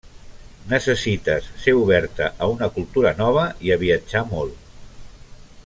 Necessites 0.69 1.49
ser 1.65 1.75
oberta 1.81 2.29
a 2.45 2.49
una 2.53 2.71
cultura 2.79 3.13
nova 3.21 3.45
i 3.69 3.75
a 3.75 3.79
viatjar 3.83 4.25
molt. 4.35 4.69